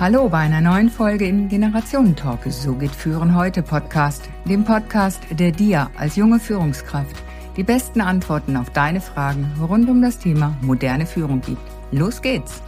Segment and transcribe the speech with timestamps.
[0.00, 2.50] Hallo bei einer neuen Folge im Generationentalk.
[2.50, 7.22] So geht Führen heute Podcast, dem Podcast, der dir als junge Führungskraft
[7.58, 11.60] die besten Antworten auf deine Fragen rund um das Thema moderne Führung gibt.
[11.92, 12.62] Los geht's!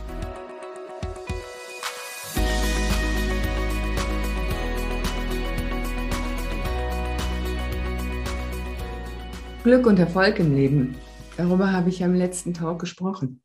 [9.65, 10.97] Glück und Erfolg im Leben.
[11.39, 13.41] Darüber habe ich ja im letzten Talk gesprochen.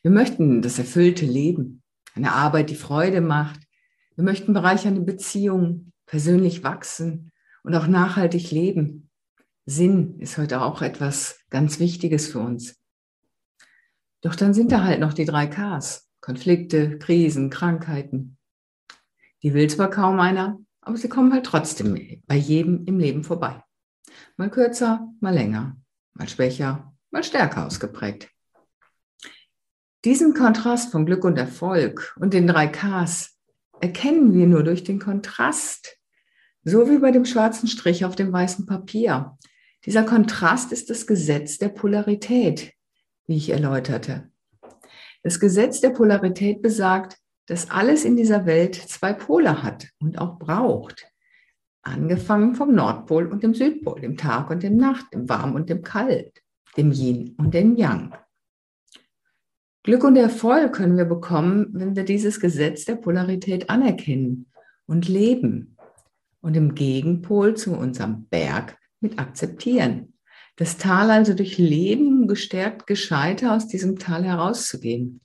[0.00, 1.81] Wir möchten das erfüllte Leben,
[2.14, 3.60] eine Arbeit, die Freude macht.
[4.16, 9.10] Wir möchten bereichernde Beziehungen, persönlich wachsen und auch nachhaltig leben.
[9.64, 12.76] Sinn ist heute auch etwas ganz Wichtiges für uns.
[14.20, 16.08] Doch dann sind da halt noch die drei Ks.
[16.20, 18.38] Konflikte, Krisen, Krankheiten.
[19.42, 23.62] Die will zwar kaum einer, aber sie kommen halt trotzdem bei jedem im Leben vorbei.
[24.36, 25.76] Mal kürzer, mal länger,
[26.14, 28.31] mal schwächer, mal stärker ausgeprägt.
[30.04, 33.38] Diesen Kontrast von Glück und Erfolg und den drei Ks
[33.80, 35.96] erkennen wir nur durch den Kontrast,
[36.64, 39.38] so wie bei dem schwarzen Strich auf dem weißen Papier.
[39.86, 42.72] Dieser Kontrast ist das Gesetz der Polarität,
[43.28, 44.28] wie ich erläuterte.
[45.22, 50.36] Das Gesetz der Polarität besagt, dass alles in dieser Welt zwei Pole hat und auch
[50.36, 51.06] braucht.
[51.82, 55.82] Angefangen vom Nordpol und dem Südpol, dem Tag und dem Nacht, dem Warm und dem
[55.82, 56.42] Kalt,
[56.76, 58.16] dem Yin und dem Yang.
[59.84, 64.46] Glück und Erfolg können wir bekommen, wenn wir dieses Gesetz der Polarität anerkennen
[64.86, 65.76] und leben
[66.40, 70.14] und im Gegenpol zu unserem Berg mit akzeptieren.
[70.54, 75.20] Das Tal also durch Leben gestärkt, gescheiter aus diesem Tal herauszugehen,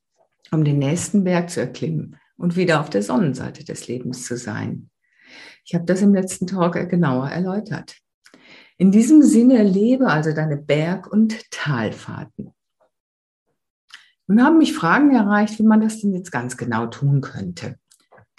[0.52, 4.90] um den nächsten Berg zu erklimmen und wieder auf der Sonnenseite des Lebens zu sein.
[5.66, 7.98] Ich habe das im letzten Talk genauer erläutert.
[8.78, 12.54] In diesem Sinne lebe also deine Berg- und Talfahrten.
[14.28, 17.80] Nun haben mich Fragen erreicht, wie man das denn jetzt ganz genau tun könnte.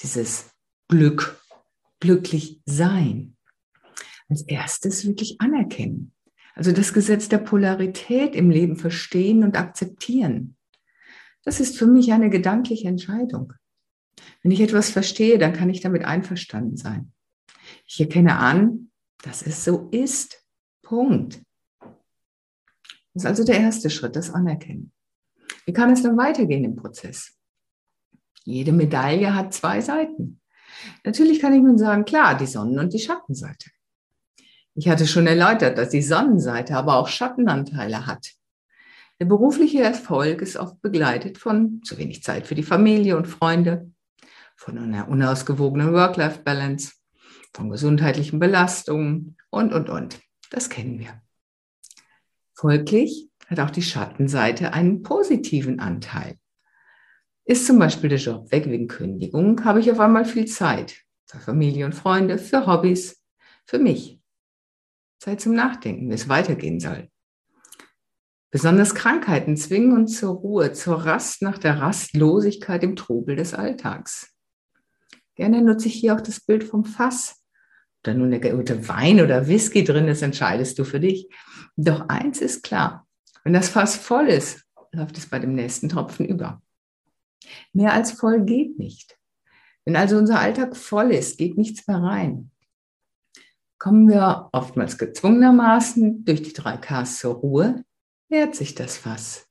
[0.00, 0.50] Dieses
[0.88, 1.40] Glück,
[1.98, 3.36] glücklich sein.
[4.28, 6.12] Als erstes wirklich anerkennen.
[6.54, 10.56] Also das Gesetz der Polarität im Leben verstehen und akzeptieren.
[11.44, 13.54] Das ist für mich eine gedankliche Entscheidung.
[14.42, 17.12] Wenn ich etwas verstehe, dann kann ich damit einverstanden sein.
[17.86, 18.90] Ich erkenne an,
[19.22, 20.44] dass es so ist.
[20.82, 21.40] Punkt.
[23.14, 24.92] Das ist also der erste Schritt, das Anerkennen.
[25.68, 27.36] Wie kann es dann weitergehen im Prozess?
[28.42, 30.40] Jede Medaille hat zwei Seiten.
[31.04, 33.68] Natürlich kann ich nun sagen, klar, die Sonnen- und die Schattenseite.
[34.74, 38.30] Ich hatte schon erläutert, dass die Sonnenseite aber auch Schattenanteile hat.
[39.20, 43.92] Der berufliche Erfolg ist oft begleitet von zu wenig Zeit für die Familie und Freunde,
[44.56, 46.94] von einer unausgewogenen Work-Life-Balance,
[47.52, 50.18] von gesundheitlichen Belastungen und, und, und.
[50.48, 51.20] Das kennen wir.
[52.54, 56.38] Folglich hat auch die Schattenseite einen positiven Anteil.
[57.44, 61.38] Ist zum Beispiel der Job weg wegen Kündigung, habe ich auf einmal viel Zeit für
[61.38, 63.22] Familie und Freunde, für Hobbys,
[63.64, 64.20] für mich.
[65.18, 67.08] Zeit zum Nachdenken, wie es weitergehen soll.
[68.50, 74.34] Besonders Krankheiten zwingen uns zur Ruhe, zur Rast nach der Rastlosigkeit im Trubel des Alltags.
[75.34, 77.42] Gerne nutze ich hier auch das Bild vom Fass.
[78.02, 81.28] Da nun der gute Wein oder Whisky drin ist, entscheidest du für dich.
[81.76, 83.07] Doch eins ist klar,
[83.48, 86.60] wenn das Fass voll ist, läuft es bei dem nächsten Tropfen über.
[87.72, 89.18] Mehr als voll geht nicht.
[89.86, 92.50] Wenn also unser Alltag voll ist, geht nichts mehr rein.
[93.78, 97.86] Kommen wir oftmals gezwungenermaßen durch die drei Ks zur Ruhe,
[98.28, 99.46] leert sich das Fass.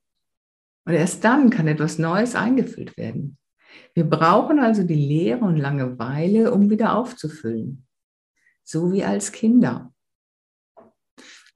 [0.84, 3.36] Und erst dann kann etwas Neues eingefüllt werden.
[3.94, 7.84] Wir brauchen also die Leere und Langeweile, um wieder aufzufüllen.
[8.62, 9.92] So wie als Kinder.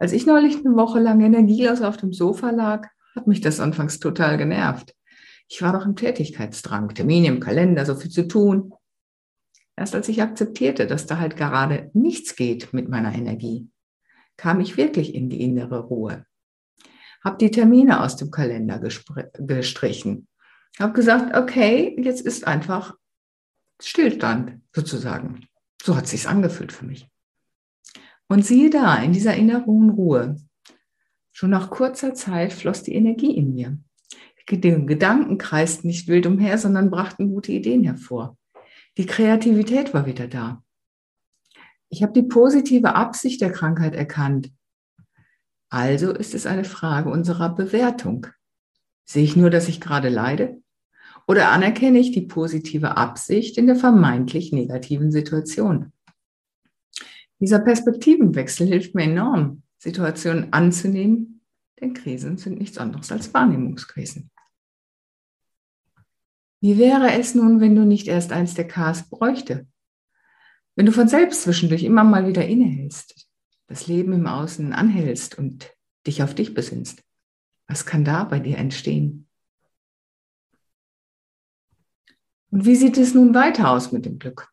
[0.03, 4.01] Als ich neulich eine Woche lang energielos auf dem Sofa lag, hat mich das anfangs
[4.01, 4.97] total genervt.
[5.49, 8.75] Ich war doch im Tätigkeitsdrang, Termine im Kalender, so viel zu tun.
[9.77, 13.71] Erst als ich akzeptierte, dass da halt gerade nichts geht mit meiner Energie,
[14.37, 16.27] kam ich wirklich in die innere Ruhe.
[17.23, 20.27] Hab die Termine aus dem Kalender gestrichen.
[20.81, 22.97] Hab gesagt, okay, jetzt ist einfach
[23.81, 25.47] Stillstand sozusagen.
[25.81, 27.12] So hat sich's angefühlt für mich.
[28.33, 30.37] Und siehe da, in dieser inneren Ruhe,
[31.33, 33.77] schon nach kurzer Zeit floss die Energie in mir.
[34.49, 38.39] Die Gedanken kreisten nicht wild umher, sondern brachten gute Ideen hervor.
[38.97, 40.65] Die Kreativität war wieder da.
[41.91, 44.51] Ich habe die positive Absicht der Krankheit erkannt.
[45.69, 48.29] Also ist es eine Frage unserer Bewertung.
[49.05, 50.63] Sehe ich nur, dass ich gerade leide?
[51.27, 55.93] Oder anerkenne ich die positive Absicht in der vermeintlich negativen Situation?
[57.43, 61.41] Dieser Perspektivenwechsel hilft mir enorm, Situationen anzunehmen,
[61.81, 64.31] denn Krisen sind nichts anderes als Wahrnehmungskrisen.
[66.61, 69.67] Wie wäre es nun, wenn du nicht erst eins der Ks bräuchte?
[70.77, 73.29] Wenn du von selbst zwischendurch immer mal wieder innehältst,
[73.67, 75.69] das Leben im Außen anhältst und
[76.07, 77.03] dich auf dich besinnst,
[77.67, 79.29] was kann da bei dir entstehen?
[82.53, 84.52] Und wie sieht es nun weiter aus mit dem Glück?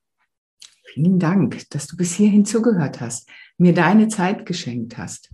[0.94, 5.30] Vielen Dank, dass du bis hierhin zugehört hast, mir deine Zeit geschenkt hast.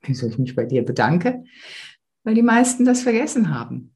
[0.00, 1.44] Wieso ich mich bei dir bedanke?
[2.24, 3.94] Weil die meisten das vergessen haben.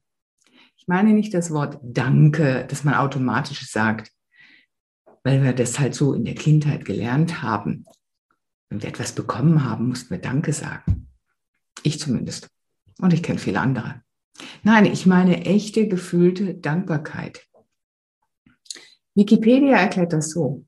[0.77, 4.11] Ich meine nicht das Wort Danke, das man automatisch sagt,
[5.23, 7.85] weil wir das halt so in der Kindheit gelernt haben.
[8.69, 11.07] Wenn wir etwas bekommen haben, mussten wir Danke sagen.
[11.81, 12.49] Ich zumindest.
[12.99, 14.03] Und ich kenne viele andere.
[14.61, 17.47] Nein, ich meine echte gefühlte Dankbarkeit.
[19.15, 20.65] Wikipedia erklärt das so.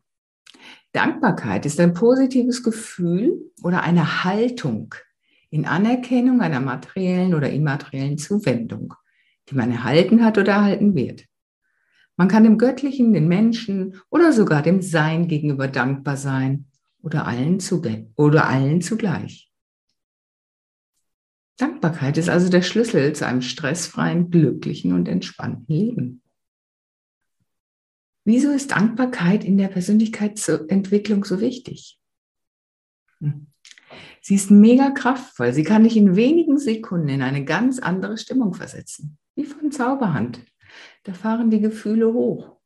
[0.91, 4.95] Dankbarkeit ist ein positives Gefühl oder eine Haltung
[5.49, 8.93] in Anerkennung einer materiellen oder immateriellen Zuwendung,
[9.49, 11.25] die man erhalten hat oder erhalten wird.
[12.17, 16.67] Man kann dem Göttlichen, den Menschen oder sogar dem Sein gegenüber dankbar sein
[17.01, 17.59] oder allen,
[18.15, 19.51] oder allen zugleich.
[21.57, 26.21] Dankbarkeit ist also der Schlüssel zu einem stressfreien, glücklichen und entspannten Leben.
[28.25, 31.99] Wieso ist Dankbarkeit in der Persönlichkeitsentwicklung so wichtig?
[33.19, 33.47] Hm.
[34.21, 35.53] Sie ist mega kraftvoll.
[35.53, 39.19] Sie kann dich in wenigen Sekunden in eine ganz andere Stimmung versetzen.
[39.35, 40.41] Wie von Zauberhand.
[41.03, 42.57] Da fahren die Gefühle hoch.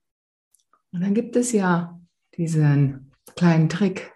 [0.91, 2.00] Und dann gibt es ja
[2.38, 4.13] diesen kleinen Trick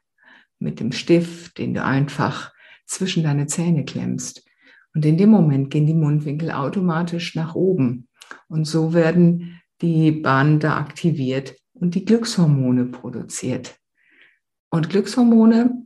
[0.59, 2.53] mit dem Stift, den du einfach
[2.85, 4.47] zwischen deine Zähne klemmst.
[4.95, 8.07] Und in dem Moment gehen die Mundwinkel automatisch nach oben.
[8.47, 13.75] Und so werden die Bande aktiviert und die Glückshormone produziert.
[14.69, 15.85] Und Glückshormone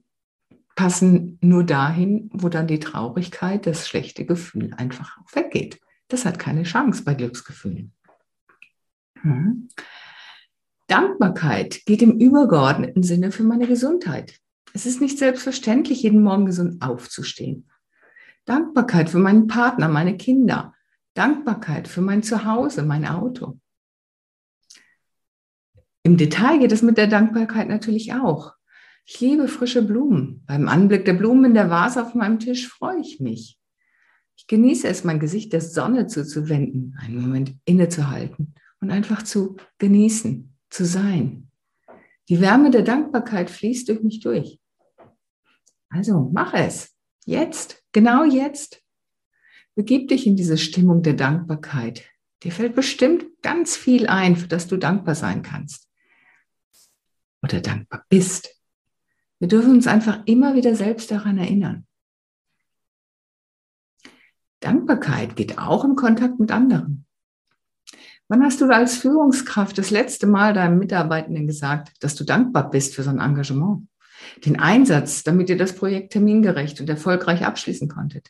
[0.76, 5.82] passen nur dahin, wo dann die Traurigkeit, das schlechte Gefühl einfach weggeht.
[6.08, 7.92] Das hat keine Chance bei Glücksgefühlen.
[9.24, 9.70] Mhm.
[10.86, 14.40] Dankbarkeit geht im übergeordneten Sinne für meine Gesundheit.
[14.74, 17.68] Es ist nicht selbstverständlich, jeden Morgen gesund aufzustehen.
[18.46, 20.76] Dankbarkeit für meinen Partner, meine Kinder.
[21.16, 23.60] Dankbarkeit für mein Zuhause, mein Auto.
[26.08, 28.54] Im Detail geht es mit der Dankbarkeit natürlich auch.
[29.06, 30.42] Ich liebe frische Blumen.
[30.48, 33.60] Beim Anblick der Blumen in der Vase auf meinem Tisch freue ich mich.
[34.38, 40.56] Ich genieße es, mein Gesicht der Sonne zuzuwenden, einen Moment innezuhalten und einfach zu genießen,
[40.70, 41.52] zu sein.
[42.30, 44.62] Die Wärme der Dankbarkeit fließt durch mich durch.
[45.90, 46.96] Also mach es.
[47.26, 48.82] Jetzt, genau jetzt.
[49.76, 52.06] Begib dich in diese Stimmung der Dankbarkeit.
[52.44, 55.87] Dir fällt bestimmt ganz viel ein, für das du dankbar sein kannst
[57.54, 58.50] oder dankbar bist.
[59.40, 61.86] Wir dürfen uns einfach immer wieder selbst daran erinnern.
[64.60, 67.06] Dankbarkeit geht auch im Kontakt mit anderen.
[68.28, 72.96] Wann hast du als Führungskraft das letzte Mal deinem Mitarbeitenden gesagt, dass du dankbar bist
[72.96, 73.88] für so ein Engagement?
[74.44, 78.30] Den Einsatz, damit ihr das Projekt termingerecht und erfolgreich abschließen konntet.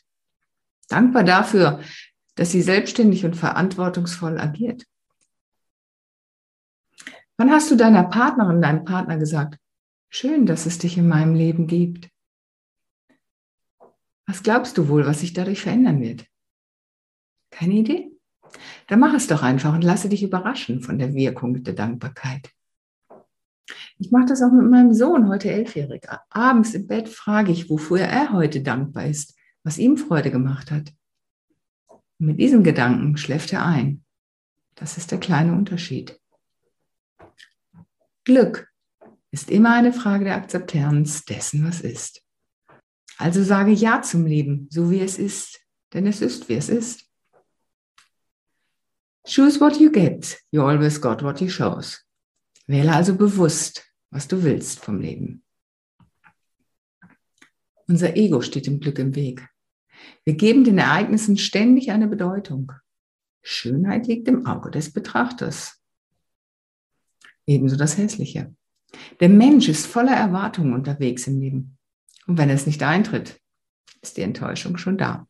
[0.88, 1.80] Dankbar dafür,
[2.36, 4.84] dass sie selbstständig und verantwortungsvoll agiert.
[7.40, 9.60] Wann hast du deiner Partnerin, deinem Partner gesagt,
[10.10, 12.10] schön, dass es dich in meinem Leben gibt?
[14.26, 16.26] Was glaubst du wohl, was sich dadurch verändern wird?
[17.50, 18.10] Keine Idee?
[18.88, 22.50] Dann mach es doch einfach und lasse dich überraschen von der Wirkung der Dankbarkeit.
[23.98, 26.08] Ich mache das auch mit meinem Sohn, heute elfjährig.
[26.30, 30.92] Abends im Bett frage ich, wofür er heute dankbar ist, was ihm Freude gemacht hat.
[31.88, 34.04] Und mit diesem Gedanken schläft er ein.
[34.74, 36.17] Das ist der kleine Unterschied.
[38.28, 38.70] Glück
[39.30, 42.22] ist immer eine Frage der Akzeptanz dessen, was ist.
[43.16, 45.60] Also sage Ja zum Leben, so wie es ist,
[45.94, 47.10] denn es ist, wie es ist.
[49.26, 52.00] Choose what you get, you always got what you chose.
[52.66, 55.42] Wähle also bewusst, was du willst vom Leben.
[57.86, 59.48] Unser Ego steht dem Glück im Weg.
[60.24, 62.72] Wir geben den Ereignissen ständig eine Bedeutung.
[63.42, 65.77] Schönheit liegt im Auge des Betrachters
[67.48, 68.54] ebenso das Hässliche.
[69.20, 71.78] Der Mensch ist voller Erwartungen unterwegs im Leben.
[72.26, 73.40] Und wenn es nicht eintritt,
[74.02, 75.26] ist die Enttäuschung schon da.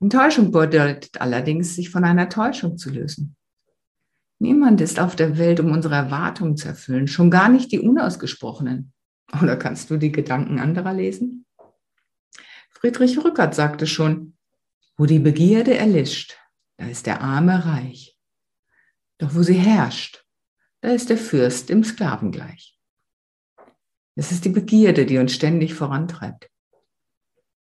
[0.00, 3.36] Enttäuschung bedeutet allerdings, sich von einer Täuschung zu lösen.
[4.38, 8.92] Niemand ist auf der Welt, um unsere Erwartungen zu erfüllen, schon gar nicht die unausgesprochenen.
[9.42, 11.44] Oder kannst du die Gedanken anderer lesen?
[12.70, 14.36] Friedrich Rückert sagte schon,
[14.96, 16.38] wo die Begierde erlischt,
[16.76, 18.16] da ist der Arme reich.
[19.18, 20.24] Doch wo sie herrscht,
[20.80, 22.78] da ist der Fürst dem Sklaven gleich.
[24.14, 26.50] Es ist die Begierde, die uns ständig vorantreibt.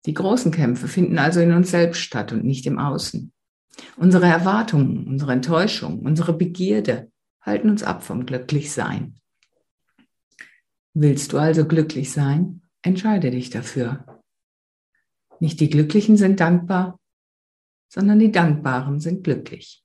[0.05, 3.31] Die großen Kämpfe finden also in uns selbst statt und nicht im Außen.
[3.97, 9.19] Unsere Erwartungen, unsere Enttäuschung, unsere Begierde halten uns ab vom Glücklichsein.
[10.93, 12.61] Willst du also glücklich sein?
[12.81, 14.21] Entscheide dich dafür.
[15.39, 16.99] Nicht die Glücklichen sind dankbar,
[17.87, 19.83] sondern die Dankbaren sind glücklich.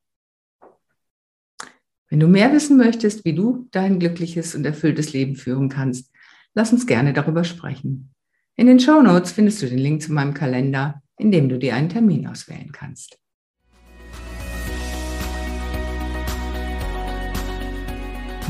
[2.09, 6.13] Wenn du mehr wissen möchtest, wie du dein glückliches und erfülltes Leben führen kannst,
[6.55, 8.13] lass uns gerne darüber sprechen.
[8.55, 11.75] In den Show Notes findest du den Link zu meinem Kalender, in dem du dir
[11.75, 13.19] einen Termin auswählen kannst.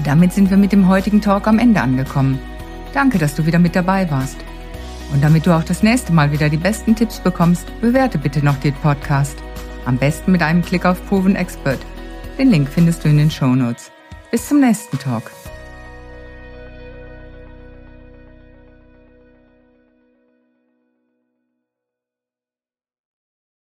[0.05, 2.39] Damit sind wir mit dem heutigen Talk am Ende angekommen.
[2.93, 4.37] Danke, dass du wieder mit dabei warst.
[5.13, 8.57] Und damit du auch das nächste Mal wieder die besten Tipps bekommst, bewerte bitte noch
[8.59, 9.37] den Podcast.
[9.87, 11.81] Am besten mit einem Klick auf Proven Expert.
[12.39, 13.91] Den Link findest du in den Show Notes.
[14.31, 15.31] Bis zum nächsten Talk.